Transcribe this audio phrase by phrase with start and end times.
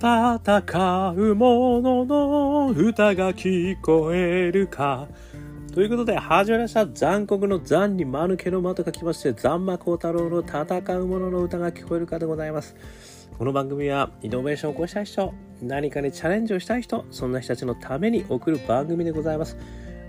[0.00, 5.06] 戦う者のの歌が聞こえるか。
[5.74, 6.86] ということで、始まりました。
[6.86, 12.74] 残酷の残に間抜けの間と書きまして、残魔高太郎の戦う者のの歌が聞こえるかでございます。
[13.36, 19.58] この番組は、イノベーションを起こしたい人、何かにチャレンジをしたい人、そんな人たちのために送る番組でございます。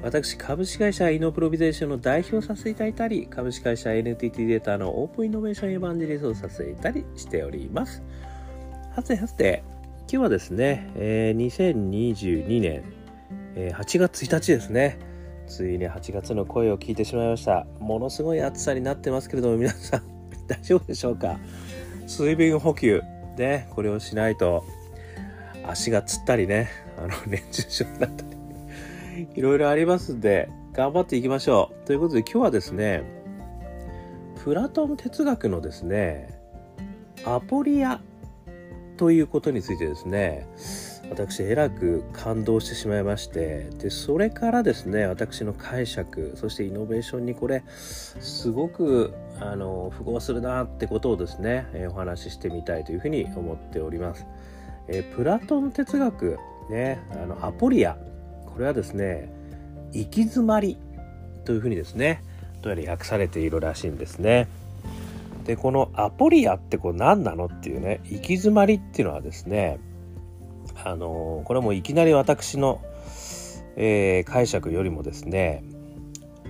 [0.01, 8.01] 私、株式会社イノプロビゼーションの代表をさせていただいたり、株式会社 NTT データのオープンイノベーションエヴァンジェリストをさせていたりしております。
[8.95, 9.63] はてはて、
[10.11, 12.83] 日はですね、えー、2022年、
[13.55, 14.99] えー、8月1日ですね。
[15.47, 17.65] ついに8月の声を聞いてしまいました。
[17.79, 20.01] ものすごい暑さになってますけれども、皆さん
[20.47, 21.39] 大丈夫でしょうか？
[22.07, 23.01] 水分補給、
[23.37, 24.65] ね、これをしないと
[25.65, 26.67] 足がつったりね、
[26.97, 28.25] あの、 熱中症になった
[29.15, 31.87] り、いろいろありますんで、頑張っていきましょう。
[31.87, 33.03] ということで今日はですね、
[34.43, 36.37] プラトン哲学のですね、
[37.23, 38.01] アポリア
[39.01, 40.45] ということについてですね
[41.09, 54.27] 私えらく感動してしまいましてでそれからですね私の解釈そしてイノベーションにこれすごくあの符合するなってことをですね、えお話ししてみたいというふうに思っております。
[54.87, 56.37] えプラトン哲学
[56.69, 57.97] ねあのアポリア
[58.45, 59.33] これはですね
[59.93, 60.77] 行き詰まり
[61.43, 62.23] というふうにですね
[62.61, 64.47] どうやら訳されているらしいんですね。
[65.41, 67.45] でこのアポリアってこう何なの？
[67.45, 69.79] っていうね行き詰まりっていうのはですね
[70.83, 72.81] あのこれもいきなり私の、
[73.75, 75.63] えー、解釈よりもですね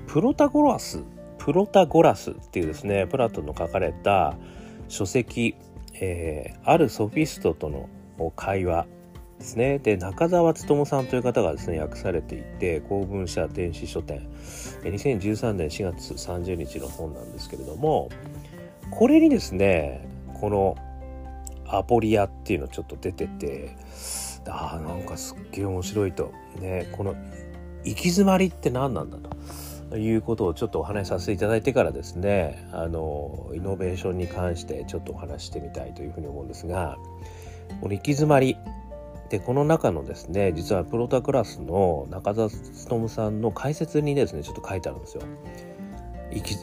[0.07, 1.03] プロタゴラス
[1.37, 4.35] プロタゴラスっていうですねプラトンの書かれた
[4.87, 5.55] 書籍、
[5.93, 7.89] えー、あるソフィストとの
[8.35, 8.85] 会話
[9.39, 9.79] ですね。
[9.79, 14.29] で中澤勉さんという方がですね訳されていて公文社電子書店。
[14.83, 18.09] 2013年4月30日の本なんですけれども
[18.91, 20.07] これにですね
[20.39, 20.75] この
[21.67, 23.75] アポリアっていうのちょっと出てて
[24.47, 27.15] あーなんかすっげえ面白いとねこの
[27.83, 29.17] 行き詰まりって何なんだ
[29.89, 36.97] ということをちょっとお話しさせていただいてからですねあのイノベーションに関してちょっとお話してみたいというふうに思うんですが
[37.81, 38.57] この行き詰まり
[39.29, 42.49] でこの中のですね実はプロタクラスの中澤
[42.89, 45.23] 勉さんの解説にですねちょっと書いてあるんですよ。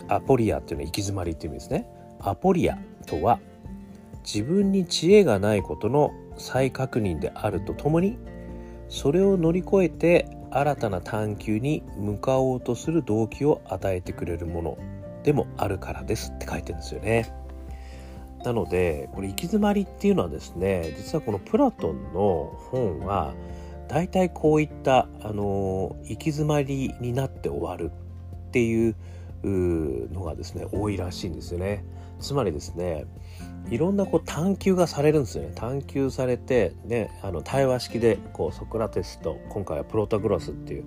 [0.09, 1.98] アポリアっていうのは行き詰まりっていう意味ですね。
[2.21, 3.41] アポリアとは
[4.25, 8.19] 自分に知恵がないことの再確認であるとともに
[8.89, 14.79] それを乗り越えて新たな探求に向かおうとする動機を与えてくれるもの
[15.23, 17.35] でもあるからですって書いてるんですよね。
[18.45, 23.35] なのでこれ行き詰まりっていうのはですね実はこのプラトンの本は
[23.89, 27.91] 大体こういったあの行き詰まりになって終わる
[28.49, 28.95] っていう
[29.43, 31.85] のがですね多いらしいんですよね。
[32.21, 33.07] つまりですね
[33.71, 40.85] いろんなこう探求がされるんですよね探求されて、ね、あの対話式でこうソクラテスと今回はプロタグラスっていう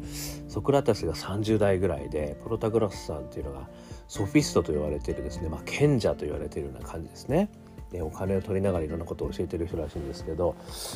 [0.48, 3.68] ソクラテスが30代ぐらいでプロタグラスさんっていうのが
[4.08, 7.50] ソフィストと言われてるですね、まあ、賢者と言われてるような感じですね。
[7.92, 10.56] でお金を取りながらいろんなことを教えてる人らしいんですけど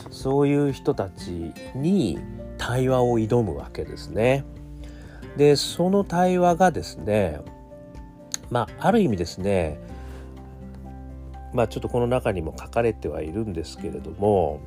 [0.09, 2.17] そういう人たちに
[2.57, 4.45] 対話を挑むわけですね。
[5.35, 7.41] でその対話がですね
[8.49, 9.77] まあある意味ですね
[11.55, 14.61] まあちょっとこの中にも書かれてはいるんですけれども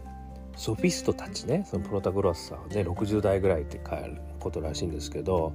[0.57, 5.53] ソフィストたちねそのプロタゴラスさんはね60代ぐらいって書いてることらしいんですけど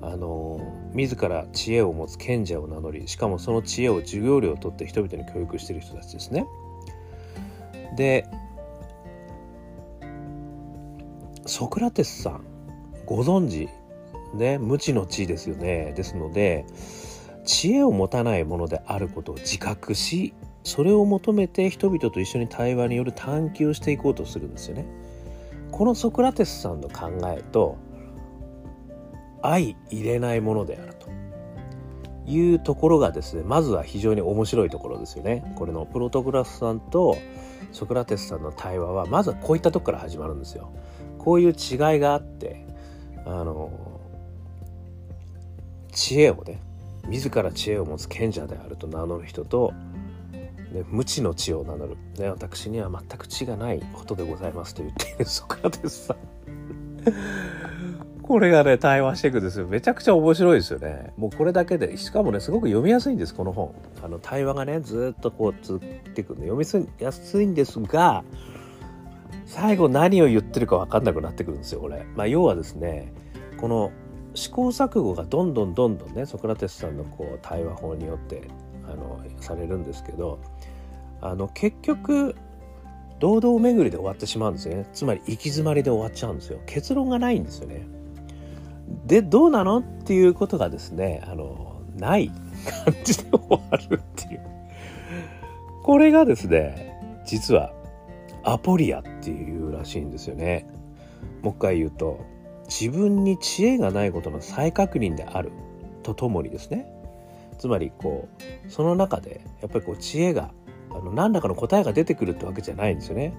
[0.00, 0.60] あの
[0.92, 6.46] 自ら知恵を持つ賢者を名乗りしかもその知恵を授業料を取って人々に教育している人たちですね。
[7.96, 8.26] で
[11.46, 12.44] ソクラテスさん
[13.06, 13.68] ご存知
[14.34, 16.64] ね無知の知ですよねですので
[17.44, 24.86] 知恵を持たないものであることを自覚しそれを求めて人々と一緒に対話による探求をしていこうとするんですよね。
[25.70, 27.76] このソクラテスさんの考えと
[29.42, 31.08] 相入れないものであると
[32.26, 35.52] いうところがですねまずは非常に面白いところですよね。
[35.56, 37.18] これのプロトグラスさんと
[37.72, 40.72] ソクラテスさんの対話はまずはこういったとこから始まるんですよ。
[41.18, 41.54] こういう違い
[41.98, 42.64] があって
[43.26, 43.70] あの
[45.92, 46.60] 知恵をね
[47.08, 49.74] 自ら知恵を持つ賢者であると名乗る人と、
[50.74, 55.24] ね、無知の知を名乗る、ね、私には全く知がないことでございますと言っている。
[55.24, 56.16] ソクラテスさん。
[58.22, 59.66] これがね対話していくんですよ。
[59.66, 61.12] めちゃくちゃ面白いですよね。
[61.16, 63.74] もうこれだけでしかもねすごく読みやすいんですこの本。
[64.02, 66.66] あの対話がねずっとこう続いていくんで読み
[66.98, 68.24] やすいんですが
[69.46, 73.12] 最後何を言ってるか分かんなくなってくるんですよこれ、まあ、要はですね
[73.60, 73.92] この
[74.34, 78.48] 試行錯誤がどんどんどんどんねソクラテスさんのこう対話法によって
[78.86, 80.40] あのされるんですけど
[81.24, 82.36] あの結局
[83.18, 84.86] 堂々巡りで終わってしまうんですね。
[84.92, 86.60] つまり行き詰まりで終わっちゃうんですよ。
[86.66, 87.86] 結論がないんですよね。
[89.06, 94.40] でどうなのっていうことがですねあのない感じで終わるっていう。
[95.82, 97.72] これがですね実は
[98.42, 100.66] アポリアっていうらしいんですよね。
[101.42, 102.20] もう一回言うと
[102.64, 105.52] 自分に知恵がないことの再確認である
[106.02, 106.86] とともにですね。
[107.58, 108.28] つまりこ
[108.66, 110.50] うその中でやっぱりこう知恵が
[110.94, 113.34] あの何らかの答えが出てくるってわけじゃないんですよね。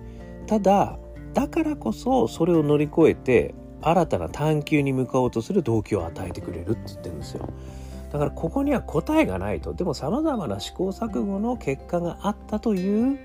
[0.48, 1.00] ただ
[1.34, 7.50] だからこそそれを乗り越えて新たな探求に向かおうとする動機を与えてくれるって言ってるんですよ。
[8.12, 13.20] だからここには答えがないとでもさまざまな試行錯誤の結果があったという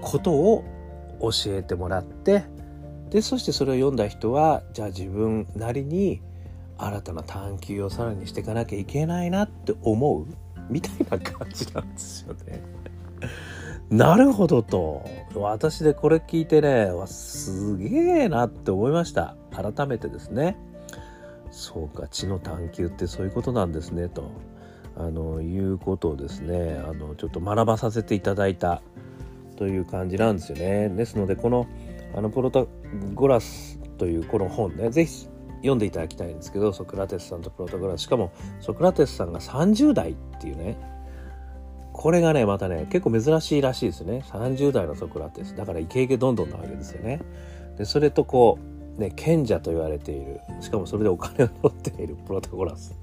[0.00, 0.64] ことを
[1.20, 2.44] 教えてもらって
[3.10, 6.20] でそしてそれを読んだ人はじゃあ自分なりに
[6.78, 10.26] 新たな探求をさらにしていかなきゃいけないなって思う
[10.70, 12.62] みたいな感じなんですよね。
[13.90, 15.04] なるほどと。
[15.34, 19.36] 私でこれ聞いてねわすげえなって思いました。
[19.50, 20.56] 改めてですね。
[21.50, 24.30] そうか知の探求ってそういうことなんですねと。
[24.96, 28.82] あのいうことをですねあのちょっと学ばさせていただいた
[29.56, 30.88] という感じなんですよね。
[30.90, 31.66] ですのでこの
[32.14, 32.64] あのプロタ
[33.14, 35.28] ゴラスというこの本ね是非
[35.58, 38.02] 読んでいただきたいんですけどソクラテスさんとプロタゴラス。
[38.02, 40.76] しかもソクラテスさんが30代っていうね。
[41.92, 44.24] これがねまたね結構珍しいらしいですね。
[44.28, 45.56] 30代のソクラテス。
[45.56, 47.20] だからイケイケどんどんなわけですよね。
[47.76, 48.58] でそれとこ
[48.96, 50.40] うね賢者と言われている。
[50.60, 52.94] しかもそれでお金を取っているプロタゴラス。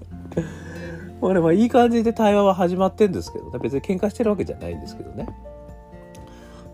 [1.19, 5.27] これまあいい感じで対話は始まってんですけど別に喧嘩してるわけじゃないんですけどね。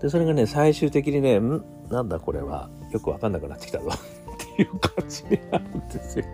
[0.02, 1.64] でそれがね最終的にねん？
[1.90, 2.70] なんだこれは。
[2.92, 3.90] よく分かんなくなってきたぞ。
[3.92, 5.66] っていう感じになる。
[5.98, 6.26] ですよ。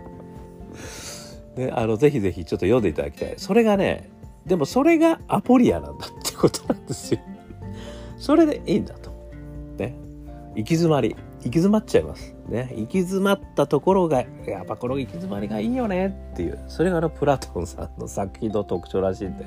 [1.56, 3.34] ね、あのぜひぜひちょっと読んでいただきたい。
[3.36, 4.10] それがね
[4.46, 7.20] でもそれがアポリアなんだってことなんですよ。
[8.16, 9.10] それでいいんだと。
[9.76, 9.94] ね。
[10.54, 11.14] 行き詰まり。
[11.40, 12.34] 行き詰まっちゃいます。
[12.48, 12.72] ね。
[12.74, 19.44] 行き詰まったところが、やっぱこの行き詰まりがいいよねっていう、それがあのプラトンさんの作品の特徴らしいんで。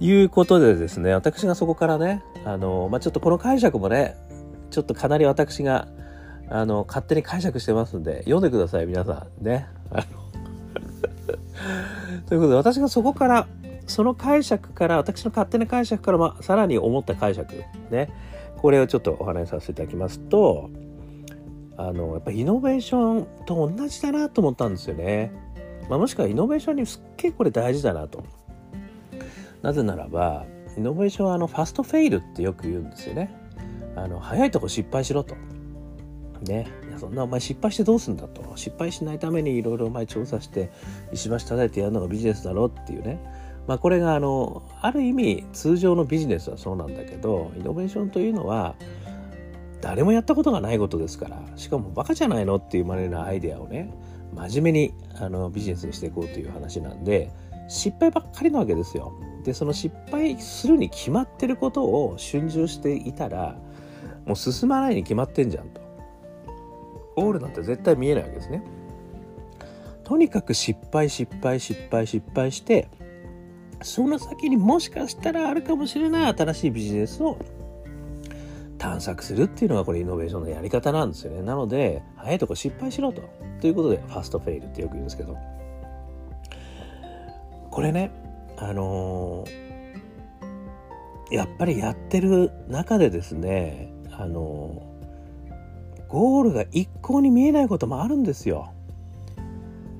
[0.00, 4.16] いうことでですね、私がそこからね、あの、まあ、ちょっとこの解釈もね、
[4.70, 5.88] ちょっとかなり私が、
[6.50, 9.44] あの、勝手に解釈してますんで、読んでください、皆さん。
[9.44, 9.66] ね。
[9.90, 10.02] あの
[12.26, 13.46] ということで、私がそこから、
[13.86, 17.54] その解釈から、私の勝手な解釈から、まあ、さらに思った解釈、
[17.90, 18.10] ね。
[18.56, 20.70] これをちょっとお話しさせていただきますと、
[21.76, 25.32] あの、やっぱイノベーションと同じだなと思ったんですよね。
[25.88, 28.22] まあ、もしくはイノベーションにすっげえこれ大事だなと。
[29.62, 30.46] なぜならば、
[30.76, 33.34] イノベーションはあのファストフェイルってよく言うんですよね。
[33.96, 35.34] あの早いとこ失敗しろと。
[36.42, 36.68] ね。
[36.98, 38.52] そんなお前失敗してどうすんだと。
[38.56, 40.70] 失敗しないためにいろいろお前調査して
[41.12, 43.20] 石橋叩いてやるのがビジネスだろっていうね。
[43.66, 48.74] まあこれがあのある意味通常のビジネスはそうなんだけどイノベーションというのは
[49.82, 53.92] 誰もやったことがないことですからしかもバカじゃないのっていうまでなアイデアをね
[54.34, 57.30] 真面目にあのビジネスにしていこうという話なんで
[57.68, 59.12] 失敗ばっかりなわけですよ。
[59.44, 63.56] でその失敗するに決まってることを春秋していたら
[64.26, 65.80] もう進まないに決まってんじゃんと。
[67.20, 68.62] ゴールなんて絶対見えないわけですね。
[70.04, 72.88] とにかく失敗失敗失敗失敗して
[73.82, 77.38] その先にもしかしたらあるかもしれない新しいビジネスを
[78.78, 81.42] 探索するっていうのがこれイノベーションのやり方なんですよね。
[81.42, 83.22] なので早いとこ失敗しろと。
[83.60, 85.36] ということでファストフェイルってよく言うんですけど
[87.70, 88.12] これね
[88.56, 94.97] あのー、やっぱりやってる中でですねあのー、
[96.08, 98.72] ゴールが一向に見えないこともあるんですよ。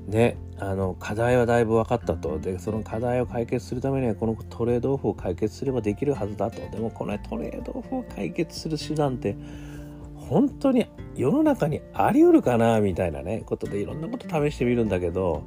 [0.07, 2.39] ねあの課題はだいぶ分かったと。
[2.39, 6.61] でその課題を解決するためにはこのトレードオフを解決すればできるはずだと。
[6.71, 9.37] でもこのトレードオフを解決する手段って
[10.17, 15.45] 本当に世の中にあり得るかなみたいなねことでいろんなこと試してみるんだけど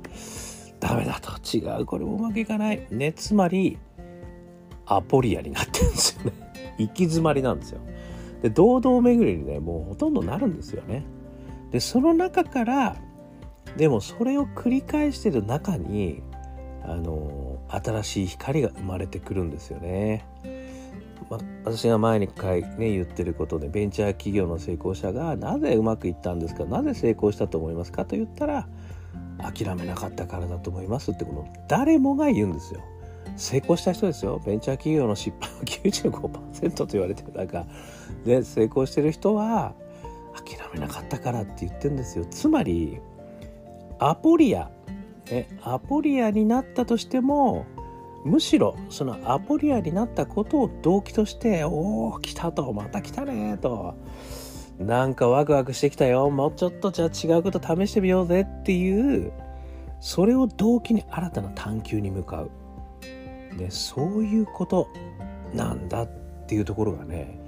[0.79, 1.31] ダメだと。
[1.57, 1.85] 違う。
[1.85, 2.87] これもうまくいかない。
[2.91, 3.77] ねつまり
[4.85, 6.33] アポリアになってるんですよね。
[6.77, 7.81] 行き詰まりなんですよ。
[8.41, 11.03] で堂々巡りにねもうほとんどなるんですよね
[11.71, 12.97] でその中から
[13.77, 16.21] でもそれを繰り返してる中に
[16.83, 20.25] あの新しい光が生まれてくるんですよね。
[21.29, 28.67] ま私が前に回ね言ってることでベンチャー企業の成功者がなぜうまくいったんですかなぜ成功したと思いますかと言ったら
[29.37, 32.81] 諦めなかったからだと思いますってこの誰もが言うんですよ。
[33.35, 34.41] 成功した人ですよ。
[34.45, 37.65] ベンチャー企業の失敗は95%と言われてる中。
[38.25, 39.73] で成功してる人は
[40.33, 42.25] 諦めなかったからって言ってるんですよ。
[42.29, 42.99] つまり
[43.99, 44.69] アポリア、
[45.29, 47.65] ね、アポリアになったとしても
[48.23, 53.95] むしろそのアポリアになったことを動機として「おお来た」と「また来たね」と
[54.79, 56.29] 「なんかワクワクしてきたよ。
[56.29, 59.31] もうちょっとじゃあ違うこと試してみようぜ」っていう
[59.99, 62.51] それを動機に新たな探求に向かう、
[63.57, 64.87] ね、そういうこと
[65.53, 66.09] なんだっ
[66.47, 67.39] ていうところがね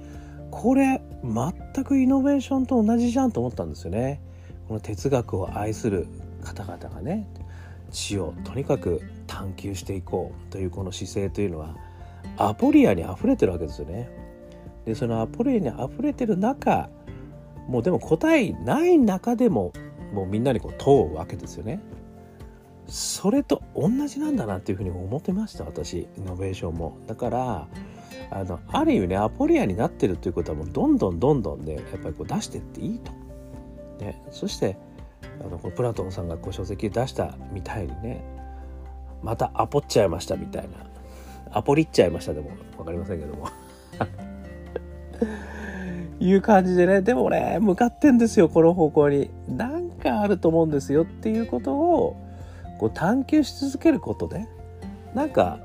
[0.50, 4.20] これ全くイノベーションと同じじゃんと思ったんですよね。
[4.68, 6.06] この哲学を愛する
[6.42, 7.26] 方々がね
[7.90, 11.76] 知をとにかく探求していこうというこの姿勢というのは
[12.36, 14.10] アポリアに溢れてるわけですよね。
[14.84, 16.88] でそのアポリアに溢れてる中
[17.68, 19.72] もうでも答えない中でも
[20.12, 21.80] もうみんなにこう問うわけですよね。
[22.86, 26.98] それと同じなんだなっていうふうに思ってました私イノベーションも。
[27.06, 27.68] だから
[28.30, 33.12] あのある意味ねアポリアになってるということはもうどんどんどんどんねやっぱりこう出してっていいと。
[34.00, 34.76] ね、そして
[35.40, 38.24] あのプラトンさんがこう書籍出したみたいにね
[39.22, 40.76] またアポっちゃいましたみたいな
[41.52, 43.48] アポリっちゃいましたでも分かりませんけども
[46.20, 52.16] いう感じでねでもね向かってんですよこの方向に何かあると思うんですよっていうことを
[52.78, 54.46] こう探求し続けることで
[55.14, 55.60] なんか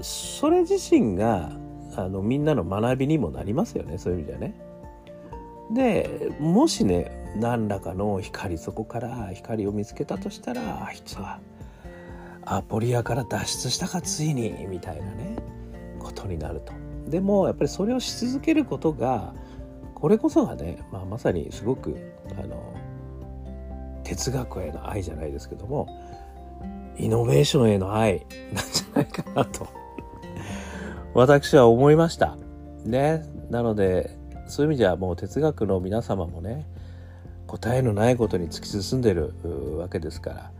[0.00, 1.50] それ自身が
[1.96, 4.54] あのみんなの学びにもなりますよねそういう意味ではね。
[5.72, 11.40] でもしね何らかの光そこから光を見つけたとしたらあいつは
[12.44, 15.36] アポリアから脱出したかついにみたいなね
[15.98, 16.72] ことになると。
[17.08, 19.34] でもやっぱりそれをし続けることが
[19.94, 21.96] これこそがね、まあ、まさにすごく
[22.38, 22.74] あの
[24.04, 25.88] 哲学への愛じゃないですけども
[26.98, 28.26] イノベーションへの愛。
[28.52, 29.66] なんじゃないかなと。
[31.14, 32.36] 私は思いました。
[32.84, 33.24] ね。
[33.50, 36.66] なのでそういう意味ではもう哲学の皆様もね
[37.46, 39.34] 答えのないことに突き進んでる
[39.78, 40.50] わけですから。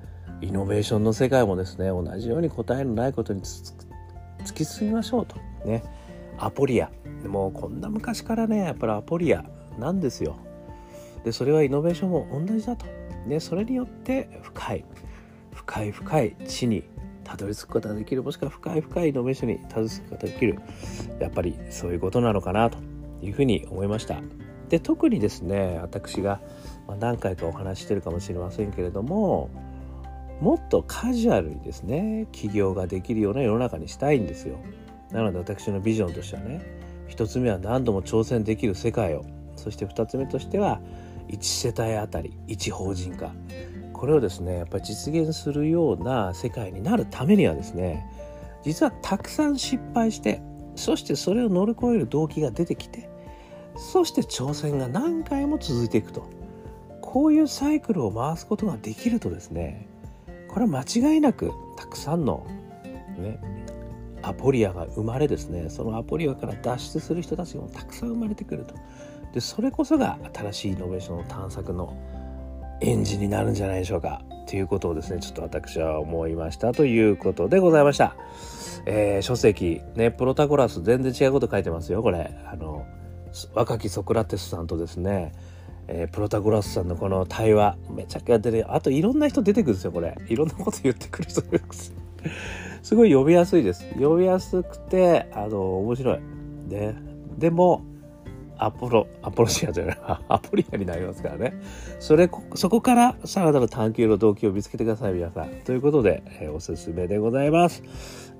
[0.43, 3.75] イノベーションの世界もですね同じように答えのないことに突
[4.55, 5.37] き進みましょうと。
[5.64, 5.83] ね。
[6.38, 6.90] アポリア。
[7.26, 9.45] もうこんな昔からねやっぱりアポリア
[9.78, 10.37] なんですよ。
[11.25, 12.87] でそれはイノベーションも同じだと。
[13.26, 13.40] ね。
[13.40, 14.85] それによって深い。
[15.76, 16.85] 深い深い地に
[17.23, 20.59] たどり着くことができるもしくは深い深いイノベーションにたどり着くことができる
[21.21, 22.78] やっぱりそういうことなのかなと
[23.21, 24.21] いうふうに思いました。
[24.68, 26.40] で特にですね私が
[26.99, 29.50] 何回かお話ししてるかもしれませんけれども
[30.40, 34.59] もっとカジュアルにですね起業ができるような世の中にしたいんですよ。
[35.12, 36.62] なので私のビジョンとしてはね
[37.06, 39.25] 一つ目は何度も挑戦できる世界を
[39.56, 40.80] そして二つ目としては
[41.28, 43.33] 1世帯あたり1法人化。
[43.97, 48.07] これをですねやっぱり実現するような世界になるためにはですね
[48.62, 50.43] 実はたくさん失敗して
[50.75, 53.09] そしてそれを乗り越える動機が出てきて
[53.76, 56.37] そして挑戦が何回も続いていくと。
[57.17, 59.88] こういうサイクルを回すことができるとですね
[60.49, 62.47] これは間違いなくたくさんの
[63.17, 63.41] ね
[64.23, 68.75] アポリアが生まれですねそのアポリアから脱出する人たちもたくさん生まれてくると。
[69.33, 71.97] でそれこそが新しいイノベーションの探索の
[72.80, 74.23] エンジンになるんじゃないでしょうか。
[74.47, 78.14] ということをですねちょっと私は思いましたということでございました、
[78.87, 82.30] えー、書籍ねプロタゴラス全然違うこと書いてますよこれ。
[82.47, 82.87] あの
[83.54, 85.33] 若きソクラテスさんとですね、
[85.88, 90.16] えー、プロタゴラスさんのこの対話めちゃくちゃ出てあといろんな人出てくるんですよこれ。
[90.28, 91.92] いろんなこと言ってくる人います
[92.83, 93.85] すごい呼びやすいです。
[93.99, 96.21] 呼びやすくてあの面白い。
[96.68, 96.95] で
[97.37, 97.85] でも
[98.59, 99.99] アポロ、アポロシアじゃない、
[100.29, 101.55] アポリアになりますからね。
[101.99, 105.51] それ、そこからさらなる探求の動機を見つけてください、皆さん。
[105.65, 107.83] ということで、えー、おすすめでございます。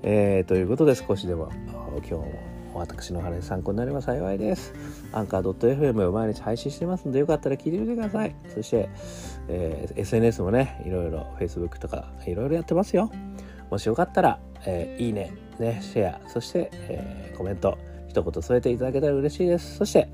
[0.03, 1.49] えー、ということで少しでも
[1.97, 4.73] 今日も私の話参考になれば幸いです。
[5.11, 8.35] アンカー .fm を毎日配信してますので、よかったら聞いてみてください。
[8.53, 8.89] そして、
[9.47, 13.11] えー、SNS もね、いろいろ Facebook とかいろいろやってますよ。
[13.69, 17.77] もしよかったら、えー、いいね、ね、シェア、そして、えー、コメント、
[18.17, 19.77] 一言添えていただけたら嬉しいです。
[19.77, 20.09] そして、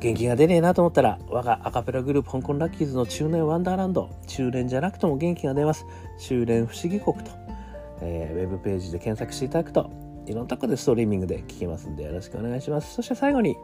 [0.00, 5.86] 元気が出ねえなと思ったら、我がアカペラグループ香港ラッキーズの中年ワンダーランド、中年じゃなくても元気が出ます。
[6.18, 7.30] 中年不思議国と、
[8.02, 9.90] えー、ウェブページで検索していただくと、
[10.26, 12.94] いろんなとこでストリーミングで聞けますんでよろしくお願いします。
[12.94, 13.56] そして最後に、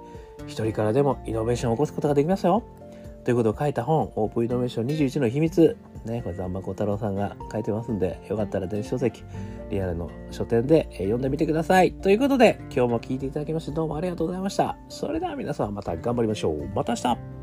[0.47, 2.63] 一人からでもイノベーションを起こすことができますよ。
[3.25, 5.77] ということを書いた本、オープンイノベーション21の秘密。
[6.05, 9.23] ね、これ、ザンマコ太郎さんが書いてますんで、よかったら電子書籍、
[9.75, 11.93] リアルの書店で読んでみてください。
[11.93, 14.77] ということで、今日も聞いていただきまして、どうもありがとうございました。
[14.89, 16.69] それでは皆さんまた頑張りましょう。
[16.75, 17.34] また明日